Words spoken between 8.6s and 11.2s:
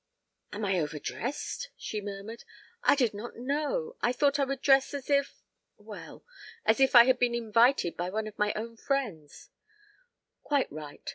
friends" "Quite right.